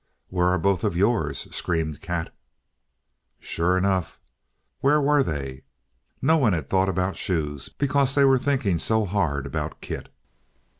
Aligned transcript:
"Where 0.29 0.47
are 0.47 0.57
both 0.57 0.83
of 0.83 0.97
yours?" 0.97 1.47
screamed 1.55 2.01
Kat. 2.01 2.33
Sure 3.39 3.77
enough, 3.77 4.19
where 4.79 4.99
were 4.99 5.21
they? 5.21 5.61
No 6.23 6.37
one 6.37 6.53
had 6.53 6.67
thought 6.67 6.89
about 6.89 7.17
shoes, 7.17 7.69
because 7.69 8.15
they 8.15 8.23
were 8.25 8.39
thinking 8.39 8.79
so 8.79 9.05
hard 9.05 9.45
about 9.45 9.79
Kit. 9.79 10.09